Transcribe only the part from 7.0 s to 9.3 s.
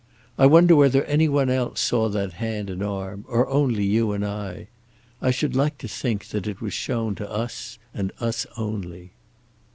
to us, and us only."